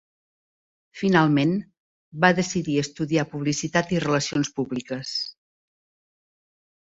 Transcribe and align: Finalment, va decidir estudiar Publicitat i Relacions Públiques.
Finalment, 1.01 1.51
va 2.25 2.31
decidir 2.39 2.77
estudiar 2.85 3.27
Publicitat 3.35 3.93
i 3.97 4.01
Relacions 4.07 4.51
Públiques. 4.57 5.13